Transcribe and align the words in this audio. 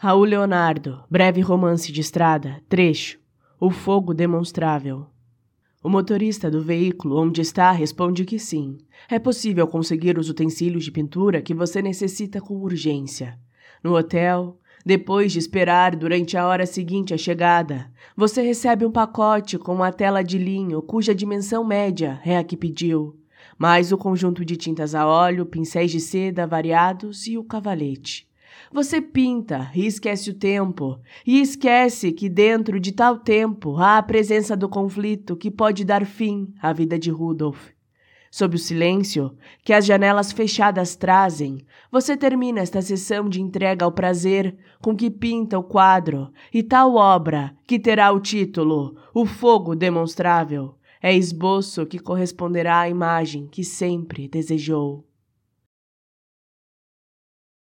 Raul 0.00 0.26
Leonardo, 0.26 1.02
breve 1.10 1.40
romance 1.40 1.90
de 1.90 2.00
estrada, 2.00 2.62
trecho. 2.68 3.18
O 3.58 3.68
fogo 3.68 4.14
demonstrável. 4.14 5.06
O 5.82 5.88
motorista 5.88 6.48
do 6.48 6.62
veículo 6.62 7.20
onde 7.20 7.40
está 7.40 7.72
responde 7.72 8.24
que 8.24 8.38
sim. 8.38 8.78
É 9.10 9.18
possível 9.18 9.66
conseguir 9.66 10.16
os 10.16 10.30
utensílios 10.30 10.84
de 10.84 10.92
pintura 10.92 11.42
que 11.42 11.52
você 11.52 11.82
necessita 11.82 12.40
com 12.40 12.54
urgência. 12.58 13.36
No 13.82 13.96
hotel, 13.96 14.60
depois 14.86 15.32
de 15.32 15.40
esperar 15.40 15.96
durante 15.96 16.36
a 16.36 16.46
hora 16.46 16.64
seguinte 16.64 17.12
a 17.12 17.18
chegada, 17.18 17.90
você 18.16 18.40
recebe 18.40 18.86
um 18.86 18.92
pacote 18.92 19.58
com 19.58 19.74
uma 19.74 19.90
tela 19.90 20.22
de 20.22 20.38
linho 20.38 20.80
cuja 20.80 21.12
dimensão 21.12 21.64
média 21.64 22.20
é 22.24 22.38
a 22.38 22.44
que 22.44 22.56
pediu, 22.56 23.18
mais 23.58 23.90
o 23.90 23.98
conjunto 23.98 24.44
de 24.44 24.54
tintas 24.54 24.94
a 24.94 25.04
óleo, 25.08 25.44
pincéis 25.44 25.90
de 25.90 25.98
seda 25.98 26.46
variados 26.46 27.26
e 27.26 27.36
o 27.36 27.42
cavalete. 27.42 28.27
Você 28.72 29.00
pinta 29.00 29.70
e 29.74 29.86
esquece 29.86 30.30
o 30.30 30.34
tempo, 30.34 31.00
e 31.26 31.40
esquece 31.40 32.12
que 32.12 32.28
dentro 32.28 32.78
de 32.78 32.92
tal 32.92 33.18
tempo 33.18 33.76
há 33.76 33.98
a 33.98 34.02
presença 34.02 34.56
do 34.56 34.68
conflito 34.68 35.36
que 35.36 35.50
pode 35.50 35.84
dar 35.84 36.04
fim 36.04 36.52
à 36.60 36.72
vida 36.72 36.98
de 36.98 37.10
Rudolf. 37.10 37.70
Sob 38.30 38.56
o 38.56 38.58
silêncio 38.58 39.34
que 39.64 39.72
as 39.72 39.86
janelas 39.86 40.32
fechadas 40.32 40.94
trazem, 40.94 41.64
você 41.90 42.14
termina 42.16 42.60
esta 42.60 42.82
sessão 42.82 43.26
de 43.26 43.40
entrega 43.40 43.84
ao 43.84 43.92
prazer 43.92 44.54
com 44.82 44.94
que 44.94 45.10
pinta 45.10 45.58
o 45.58 45.64
quadro, 45.64 46.30
e 46.52 46.62
tal 46.62 46.94
obra, 46.94 47.54
que 47.66 47.78
terá 47.78 48.12
o 48.12 48.20
título 48.20 48.96
O 49.14 49.24
Fogo 49.24 49.74
Demonstrável, 49.74 50.74
é 51.00 51.14
esboço 51.14 51.86
que 51.86 51.98
corresponderá 51.98 52.80
à 52.80 52.88
imagem 52.88 53.46
que 53.46 53.64
sempre 53.64 54.28
desejou. 54.28 55.07